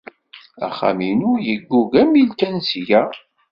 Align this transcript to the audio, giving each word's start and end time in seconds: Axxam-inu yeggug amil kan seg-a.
Axxam-inu 0.65 1.31
yeggug 1.45 1.91
amil 2.01 2.29
kan 2.39 2.55
seg-a. 2.69 3.03